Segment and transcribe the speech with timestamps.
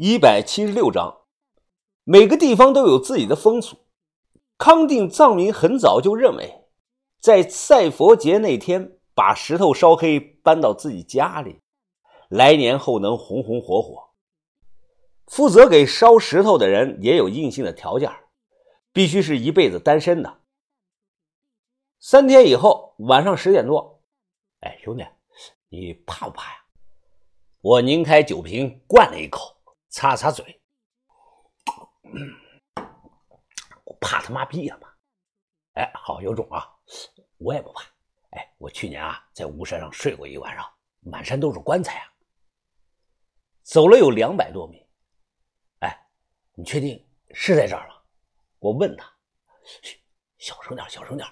[0.00, 1.22] 一百七十六章，
[2.04, 3.78] 每个地方都有自己的风俗。
[4.56, 6.68] 康定藏民很早就认为，
[7.18, 11.58] 在赛佛节那天把石头烧黑搬到自己家里，
[12.28, 14.10] 来年后能红红火火。
[15.26, 18.08] 负责给烧石头的人也有硬性的条件，
[18.92, 20.42] 必须是一辈子单身的。
[21.98, 24.00] 三天以后晚上十点多，
[24.60, 25.04] 哎，兄弟，
[25.70, 26.58] 你怕不怕呀？
[27.62, 29.57] 我拧开酒瓶，灌了一口。
[29.88, 30.62] 擦擦嘴，
[33.84, 34.88] 我怕他妈逼呀嘛！
[35.74, 36.68] 哎，好有种啊！
[37.38, 37.82] 我也不怕。
[38.30, 40.68] 哎，我去年啊在巫山上睡过一晚上，
[41.00, 42.12] 满山都是棺材啊。
[43.62, 44.86] 走了有两百多米。
[45.80, 46.06] 哎，
[46.54, 47.94] 你确定是在这儿吗？
[48.58, 49.10] 我问他。
[49.82, 49.98] 嘘，
[50.38, 51.28] 小声点，小声点。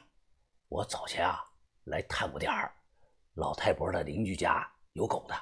[0.68, 1.44] 我早前啊
[1.84, 2.74] 来探过点儿，
[3.34, 5.34] 老太婆的邻居家有狗的。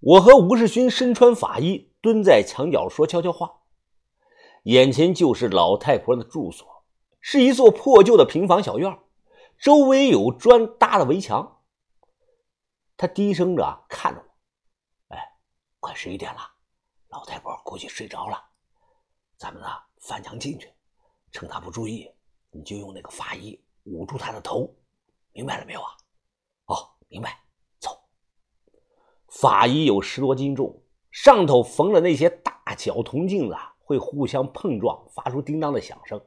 [0.00, 3.60] 我和吴世勋身穿法衣，蹲在墙角说悄悄话。
[4.62, 6.84] 眼前就是老太婆的住所，
[7.20, 8.98] 是一座破旧的平房小院，
[9.58, 11.60] 周围有砖搭的围墙。
[12.96, 14.26] 他低声着看着我
[15.14, 15.18] ：“哎，
[15.80, 16.40] 快十一点了，
[17.08, 18.42] 老太婆估计睡着了。
[19.36, 19.68] 咱们呢
[20.00, 20.72] 翻墙进去，
[21.30, 22.10] 趁她不注意，
[22.50, 24.74] 你就用那个法衣捂住她的头，
[25.32, 25.88] 明白了没有啊
[26.66, 27.38] ？”“哦，明白。”
[29.30, 36.20] 法衣有十多斤重，上头缝了那些大小铜镜子会互相碰撞，发出叮当的响声。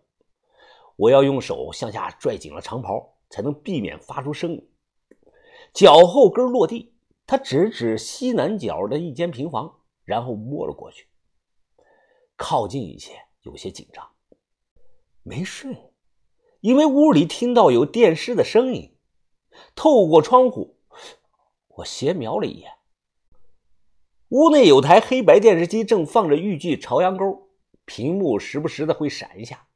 [0.96, 4.70] 我要用手向下拽紧了长袍，才能避免发出声音。
[5.74, 6.94] 脚后跟落地，
[7.26, 11.08] 他指指西南角的一间平房，然后摸了过去。
[12.38, 14.08] 靠近一些，有些紧张。
[15.24, 15.92] 没睡，
[16.62, 18.96] 因为屋里听到有电视的声音。
[19.76, 20.78] 透过窗户，
[21.68, 22.72] 我斜瞄了一眼。
[24.34, 27.26] 屋内有台黑白电视机，正放着豫剧《朝阳沟》，
[27.86, 29.68] 屏幕时不时的会闪一下。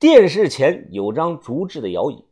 [0.00, 2.26] 电视前有张竹制的摇椅，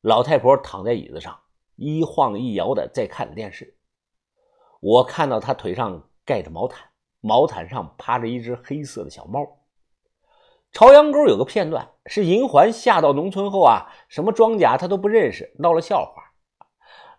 [0.00, 1.38] 老太婆躺在椅子上，
[1.76, 3.76] 一晃一摇的在看电视。
[4.80, 6.88] 我看到她腿上盖着毛毯，
[7.20, 9.40] 毛毯上趴着一只黑色的小猫。
[10.72, 16.31] 《朝阳沟》有个片段是银环下到农村后啊，什么庄稼她都不认识，闹了笑话。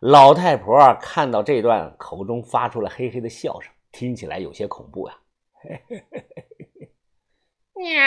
[0.06, 5.18] 老太婆看到这段，口中发出了嘿嘿的笑声，听起来有些恐怖呀。
[7.74, 8.02] 喵！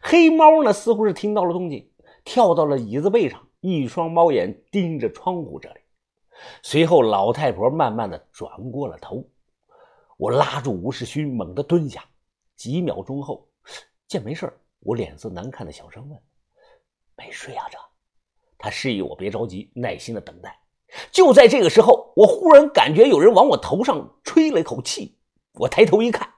[0.00, 1.88] 黑猫呢，似乎是听到了动静，
[2.24, 5.80] 跳到了椅子背上，一双猫眼盯着窗户这里。
[6.64, 9.24] 随后，老太婆慢慢的转过了头。
[10.16, 12.04] 我拉住吴世勋，猛地蹲下。
[12.56, 13.48] 几秒钟后，
[14.08, 16.20] 见没事我脸色难看的小声问
[17.16, 17.64] ：“没睡啊？
[17.70, 17.78] 这？”
[18.58, 20.58] 他示意我别着急，耐心的等待。
[21.12, 25.16] 就在这个时候，我忽然感觉有人往我头上吹了一口气。
[25.54, 26.28] 我抬头一看，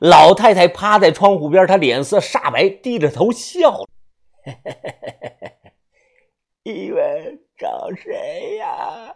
[0.00, 3.88] 老太太趴在窗户边，她脸色煞白，低着头笑了。
[6.64, 9.14] 你们找谁呀？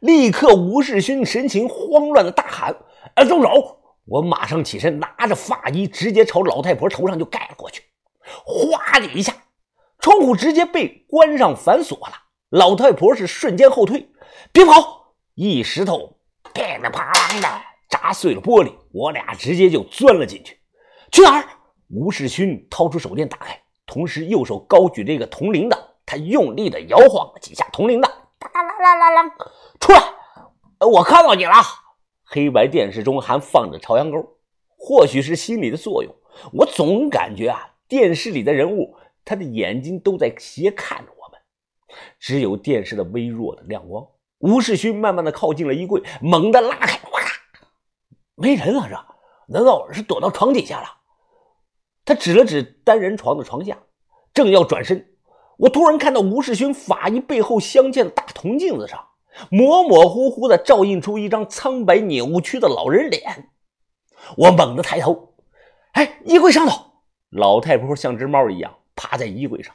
[0.00, 2.76] 立刻，吴世勋神情慌乱的大喊
[3.14, 7.84] ：“啊，动手！”我马上起身，拿着发衣，直接朝老太婆头上就盖了过去。
[8.44, 9.32] 哗的一下。
[10.02, 12.12] 窗户直接被关上反锁了，
[12.50, 14.10] 老太婆是瞬间后退，
[14.52, 15.14] 别跑！
[15.36, 16.18] 一石头
[16.52, 20.58] 噼里啪啦的砸碎了玻璃，我俩直接就钻了进去。
[21.12, 21.44] 去哪儿？
[21.88, 28.10] 吴世勋掏出手电打开，同时右手高举这个铜铃铛，他用力的摇晃了几下铜铃铛，
[28.40, 29.34] 哒啦啦啦啦，
[29.78, 30.02] 出来！
[30.84, 31.52] 我看到你了。
[32.24, 34.36] 黑白电视中还放着朝阳沟，
[34.76, 36.12] 或许是心理的作用，
[36.54, 38.96] 我总感觉啊，电视里的人物。
[39.24, 41.40] 他的眼睛都在斜看着我们，
[42.18, 44.06] 只有电视的微弱的亮光。
[44.38, 47.20] 吴世勋慢慢的靠近了衣柜，猛地拉开，哇，
[48.34, 48.88] 没人啊！
[48.88, 50.86] 这难道是躲到床底下了？
[52.04, 53.78] 他指了指单人床的床下，
[54.34, 55.14] 正要转身，
[55.58, 59.06] 我突然看到吴世勋法医背后镶嵌的大铜镜子上，
[59.50, 63.50] 模模糊糊的照映出一张苍白扭曲的老人脸。
[64.36, 65.34] 我猛地抬头，
[65.92, 66.84] 哎，衣柜上头，
[67.30, 68.74] 老太婆像只猫一样。
[68.94, 69.74] 趴在衣柜上，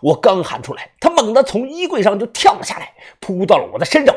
[0.00, 4.16] 我刚喊出来，他猛地从衣柜上就跳了下来，扑到了我的身上，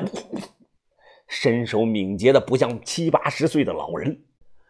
[1.27, 4.24] 身手敏捷的不像七八十岁的老人。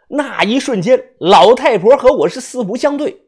[0.07, 3.21] 那一瞬间，老太婆和我是四目相对，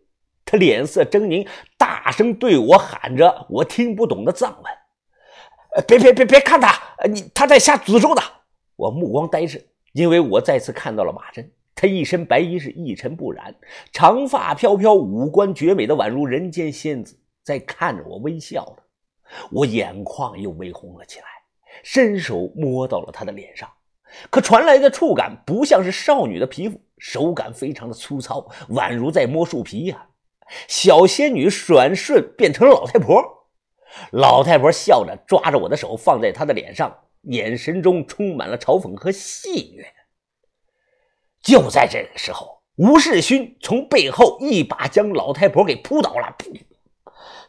[0.46, 1.48] 她脸色狰狞，
[1.78, 6.78] 大声对我喊着我听不懂的藏文：“别别别别看他，
[7.10, 8.22] 你他在下诅咒的。”
[8.76, 11.50] 我目光呆滞，因为我再次看到了马珍。
[11.84, 13.54] 他一身白衣是一尘不染，
[13.92, 18.84] 长发飘飘，五官绝美的宛如人间仙子，在看着我微笑的。
[19.52, 21.26] 我眼眶又微红了起来，
[21.84, 23.70] 伸手摸到了他的脸上，
[24.30, 30.08] 可传来的触感不像是少女的皮肤，手感非常的粗糙，宛如在摸树皮呀。
[30.70, 33.22] 小仙女转瞬变成了老太婆，
[34.14, 39.86] 老太婆笑着抓着我的手放在她的脸上，眼神中充满了嘲讽和戏谑。
[41.44, 46.36] 就在这个时候，吴世勋从背后一把将老太婆给扑倒了，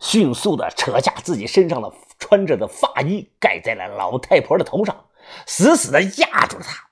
[0.01, 5.07] 迅速的扯下自己身上的穿着的发衣盖在了老太婆的头上，
[5.47, 6.91] 死死的压住了她。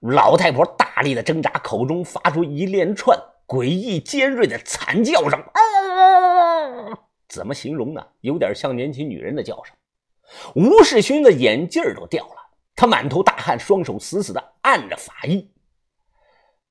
[0.00, 5.42] 老太婆大力的挣扎，口中发出一连串诡异尖锐的惨叫声。
[7.28, 8.04] 怎么形容呢？
[8.20, 9.74] 有点像年轻女人的叫声。
[10.54, 12.43] 吴世勋的眼镜都掉了，
[12.76, 15.50] 他满头大汗，双手死死的按着法衣。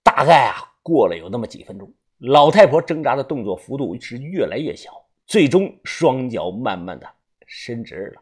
[0.04, 4.92] 大概啊，过了有那么几分钟，老太婆挣扎的动作幅度是越来越小，
[5.26, 7.08] 最终双脚慢慢的
[7.46, 8.22] 伸直了。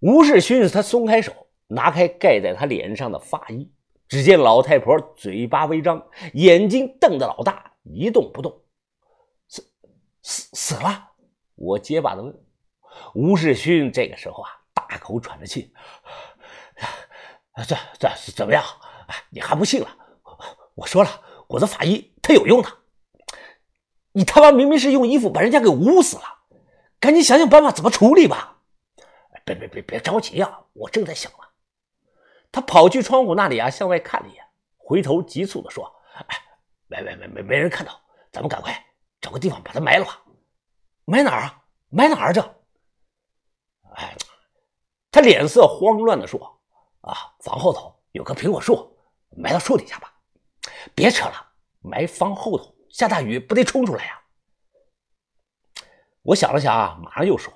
[0.00, 1.32] 吴世勋他松开手。
[1.72, 3.70] 拿开盖在他脸上的发衣，
[4.08, 8.60] 只见老太婆嘴巴微张，眼睛瞪得老大，一动不动。
[9.46, 9.64] 死
[10.20, 11.12] 死死了！
[11.54, 12.36] 我结巴的问。
[13.14, 14.50] 吴世勋这个时候啊，
[14.90, 15.72] 大口喘着气。
[17.68, 18.64] 这这怎么样？
[19.30, 19.88] 你还不信了？
[20.74, 22.68] 我说了，我的法医他有用的。
[24.10, 26.22] 你他妈明明是用衣服把人家给捂死了，
[26.98, 28.58] 赶紧想想办法怎么处理吧。
[29.44, 31.38] 别别别别着急呀，我正在想呢。
[32.50, 34.44] 他跑去窗户那里啊，向外看了一眼，
[34.76, 35.94] 回头急促地说
[36.26, 36.36] ：“哎，
[36.88, 38.00] 没没没没没人看到，
[38.32, 38.84] 咱们赶快
[39.20, 40.20] 找个地方把它埋了吧。
[41.04, 41.62] 埋哪儿啊？
[41.90, 42.40] 埋哪儿这？”
[43.94, 44.16] 哎，
[45.10, 46.60] 他脸色慌乱地说
[47.02, 48.96] ：“啊，房后头有棵苹果树，
[49.36, 50.14] 埋到树底下吧。
[50.94, 54.22] 别扯了，埋房后头，下大雨不得冲出来呀。”
[56.22, 57.52] 我想了想啊，马上又说：“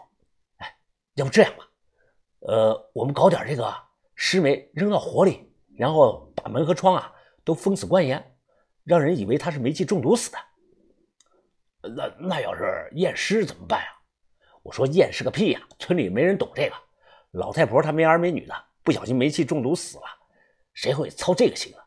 [0.59, 0.77] 哎，
[1.15, 1.69] 要不这样吧，
[2.41, 3.75] 呃，我们搞点这个。”
[4.17, 7.13] 石煤扔到火里，然后把门和窗啊
[7.43, 8.37] 都封死关严，
[8.85, 10.39] 让人以为他是煤气中毒死的。
[11.97, 13.89] 那那要是验尸怎么办呀？
[14.63, 15.61] 我说验尸个屁呀！
[15.81, 16.77] 村里没人懂这个。
[17.35, 20.05] 老太婆她没儿没女的，不小心煤气中毒死了，
[20.73, 21.83] 谁会操这个心啊？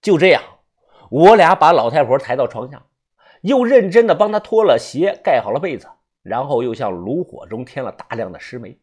[0.00, 0.42] 就这样，
[1.10, 2.86] 我俩把老太婆抬到床下，
[3.40, 5.88] 又认真的帮她脱了鞋，盖好了被子，
[6.22, 8.78] 然后又向炉火中添了大量的石煤。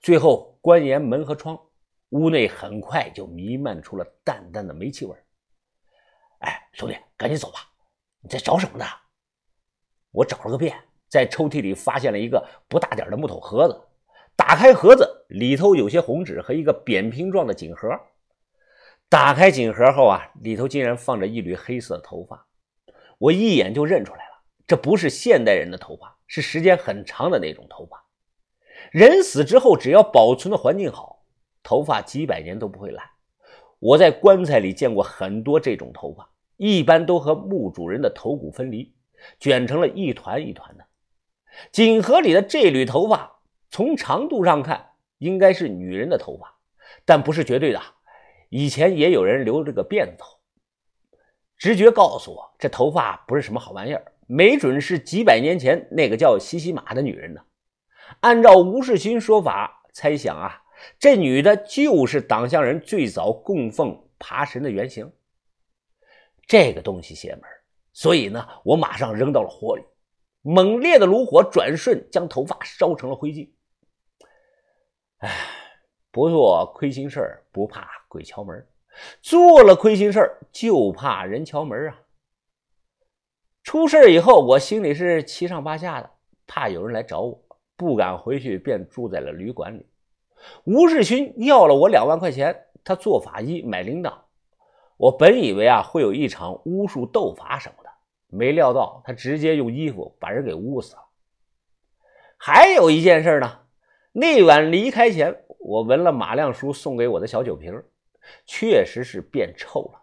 [0.00, 1.58] 最后关严门和窗，
[2.08, 5.16] 屋内很快就弥漫出了淡淡的煤气味
[6.40, 7.60] 哎，兄弟，赶紧走吧！
[8.20, 8.84] 你在找什么呢？
[10.10, 10.76] 我找了个遍，
[11.08, 13.80] 在抽屉里发现了一个不大点的木头盒子。
[14.40, 17.90] 打开盒子，里头有些红纸和一个扁平状的锦盒。
[19.06, 22.46] 打开锦盒后啊，里头竟然放着一缕黑色头发。
[23.18, 28.02] 我一眼就认出来了，这不是现代人的头发，是时间很长的那种头发。
[28.90, 31.22] 人死之后，只要保存的环境好，
[31.62, 33.04] 头发几百年都不会烂。
[33.78, 38.94] 我在棺材里见过很多这种头发，一般都和墓主人的头骨分离，
[39.38, 40.86] 卷成了一团一团的。
[41.70, 43.39] 锦盒里的这缕头发，
[43.70, 46.54] 从长度上看应该是女人的头发，
[47.04, 47.80] 但不是绝对的。
[48.48, 50.26] 以前也有人留这个辫子头。
[51.56, 57.40] 直觉告诉我，这头发不是什么好玩意儿，没准是几百年前那个叫西西玛的女人呢。
[58.20, 60.62] 按照吴世勋说法，猜想啊，
[60.98, 65.12] 这女的就是党项人最早供奉爬神的原型。
[66.46, 67.42] 这个东西邪门，
[67.92, 69.84] 所以呢，我马上扔到了火里。
[70.42, 73.48] 猛烈的炉火转瞬将头发烧成了灰烬。
[75.20, 75.30] 哎，
[76.10, 78.58] 不做亏心事不怕鬼敲门；
[79.22, 82.00] 做了亏心事就怕人敲门啊！
[83.62, 86.10] 出事以后，我心里是七上八下的，
[86.46, 87.40] 怕有人来找我。
[87.76, 89.86] 不敢回去，便住在了旅馆里。
[90.64, 94.12] 吴世勋要了我两万块钱，他做法医买铃铛。
[94.98, 97.90] 我本以为啊会有一场巫术斗法什么的，
[98.28, 101.02] 没料到他直接用衣服把人给捂死了。
[102.36, 103.59] 还有一件事呢，
[104.12, 107.82] 那晚离开前，我闻了马亮叔送给我的小酒瓶，
[108.44, 110.02] 确实是变臭了。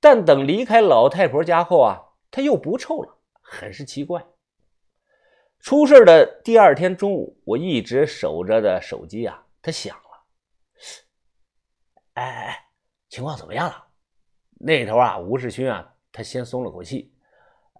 [0.00, 4.24] 但等离开老太婆家后啊，它又不臭了，很是奇怪。
[5.58, 10.02] 出事的第二天中午，我一直守着的手机啊，它响了。
[12.14, 12.68] 哎哎哎，
[13.08, 13.86] 情况怎么样了？
[14.58, 17.12] 那头啊，吴世勋啊，他先松了口气。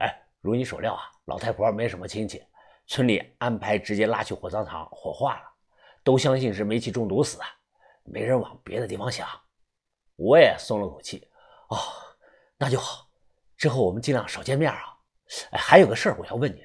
[0.00, 2.42] 哎，如你所料啊，老太婆没什么亲戚，
[2.86, 5.42] 村里安排直接拉去火葬场火化了，
[6.04, 7.44] 都相信是煤气中毒死的，
[8.04, 9.28] 没人往别的地方想。
[10.16, 11.28] 我也松了口气。
[11.68, 11.76] 哦，
[12.56, 13.08] 那就好，
[13.56, 14.96] 之后我们尽量少见面啊。
[15.50, 16.64] 哎，还有个事儿我要问你。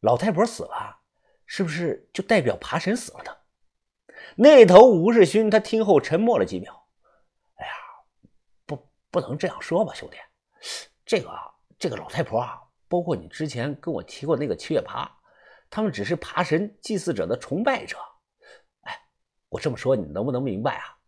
[0.00, 0.98] 老太婆死了，
[1.46, 3.36] 是不是就代表爬神死了呢？
[4.36, 6.88] 那头吴世勋他听后沉默了几秒。
[7.54, 7.72] 哎呀，
[8.66, 10.16] 不，不能这样说吧，兄弟。
[11.06, 11.30] 这个
[11.78, 15.10] 这个老太婆啊，包括你之前跟我提过那个七月爬，
[15.70, 17.96] 他们只是爬神祭祀者的崇拜者。
[18.82, 19.00] 哎，
[19.48, 20.98] 我这么说你能不能明白啊？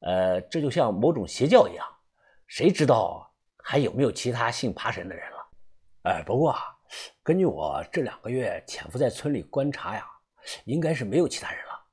[0.00, 1.86] 呃，这就像某种邪教一样，
[2.46, 3.32] 谁知道
[3.62, 5.48] 还有没有其他信爬神的人了？
[6.02, 6.74] 哎，不过啊。
[7.22, 10.08] 根据我这两个月潜伏在村里观察呀，
[10.64, 11.86] 应该是没有其他人了。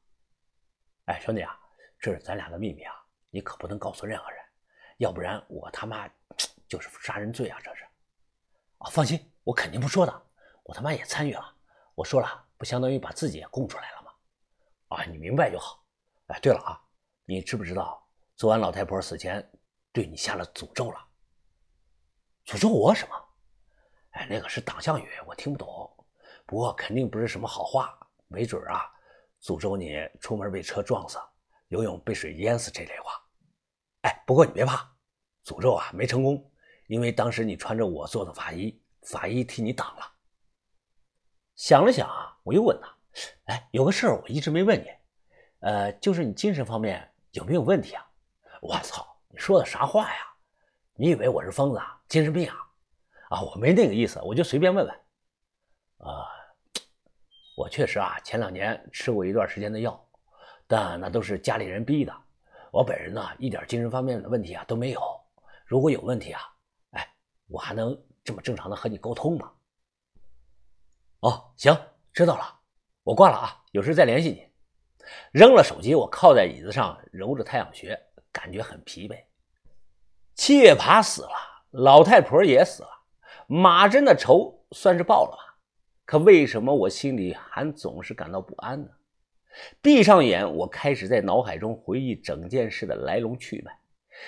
[1.07, 1.59] 哎，兄弟啊，
[1.99, 2.93] 这是咱俩的秘密啊，
[3.29, 4.39] 你可不能告诉任何人，
[4.99, 6.09] 要不然我他妈
[6.65, 7.59] 就是杀人罪啊！
[7.61, 7.83] 这是
[8.77, 10.21] 啊，放心，我肯定不说的。
[10.63, 11.54] 我他妈也参与了，
[11.95, 14.11] 我说了，不相当于把自己也供出来了吗？
[14.89, 15.81] 啊，你明白就好。
[16.27, 16.81] 哎，对了啊，
[17.25, 19.49] 你知不知道昨晚老太婆死前
[19.93, 20.99] 对你下了诅咒了？
[22.45, 23.15] 诅咒我什么？
[24.11, 25.91] 哎，那个是党项语，我听不懂。
[26.45, 27.97] 不过肯定不是什么好话，
[28.27, 28.91] 没准啊，
[29.41, 31.17] 诅咒你出门被车撞死，
[31.69, 33.13] 游泳被水淹死这类话。
[34.01, 34.85] 哎，不过你别怕，
[35.45, 36.51] 诅咒啊没成功，
[36.87, 40.14] 因为当时你穿着我做的法衣，法医替你挡了。
[41.55, 42.93] 想了想啊，我又问他
[43.47, 44.87] ：“哎，有个事儿我一直没问你，
[45.61, 48.05] 呃，就是你精神方面有没有问题啊？”
[48.61, 50.27] 我操，你说的啥话呀？
[50.95, 52.01] 你以为我是疯子啊？
[52.07, 52.55] 精神病啊？
[53.29, 54.95] 啊，我没那个意思，我就随便问问。
[55.99, 56.27] 啊，
[57.55, 60.07] 我确实啊，前两年吃过一段时间的药，
[60.67, 62.13] 但那都是家里人逼的。
[62.71, 65.01] 我本人呢，一点精神方面的问题啊都没有。
[65.65, 66.41] 如果有问题啊，
[66.91, 67.13] 哎，
[67.47, 69.51] 我还能这么正常的和你沟通吗？
[71.25, 71.75] 哦，行，
[72.13, 72.59] 知道了，
[73.01, 74.47] 我挂了啊，有事再联系你。
[75.31, 77.99] 扔了手机，我靠在椅子上揉着太阳穴，
[78.31, 79.23] 感觉很疲惫。
[80.35, 81.31] 七月爬死了，
[81.71, 82.89] 老太婆也死了。
[83.47, 85.57] 马真的仇算是报了吧，
[86.05, 88.91] 可为什么我心里还总是感到不安呢？
[89.81, 93.75] 闭上眼，我开始在脑海中回忆整件事的来龙去脉，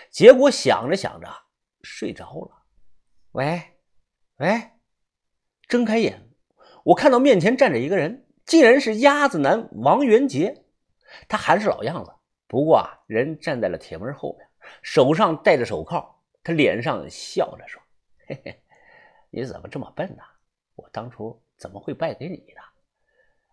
[0.10, 1.32] 结果想着想着
[1.84, 2.64] 睡着了。
[3.34, 3.62] 喂，
[4.38, 4.72] 喂，
[5.68, 6.27] 睁开眼，
[6.88, 10.64] 我看到面前站着一个人，竟然是鸭子男王元杰。
[11.28, 12.14] 他还是老样子，
[12.48, 14.48] 不过啊，人站在了铁门后面，
[14.82, 17.82] 手上戴着手铐，他脸上笑着说
[18.26, 18.64] ：“嘿嘿。”
[19.30, 20.24] 你怎么这么笨呢？
[20.76, 22.62] 我当初怎么会败给你呢？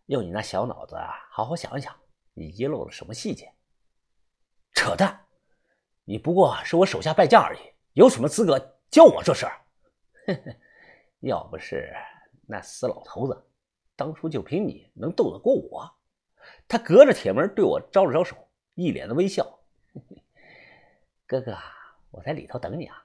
[0.06, 1.92] 用你那小脑子啊，好好想一想，
[2.34, 3.52] 你遗漏了什么细节？
[4.74, 5.26] 扯淡！
[6.04, 7.58] 你不过是我手下败将而已，
[7.94, 9.60] 有什么资格教我这事儿？
[10.28, 10.56] 哼哼，
[11.18, 11.92] 要不是
[12.46, 13.44] 那死老头子，
[13.96, 15.90] 当初就凭你能斗得过我？
[16.68, 18.36] 他隔着铁门对我招了招手，
[18.74, 19.60] 一脸的微笑。
[21.26, 21.56] 哥哥，
[22.10, 23.03] 我在里头等你啊。